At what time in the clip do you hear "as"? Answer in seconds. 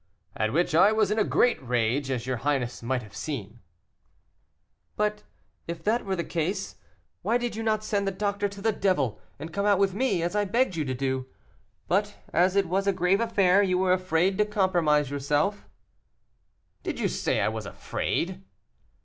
2.09-2.25, 10.23-10.35, 12.33-12.55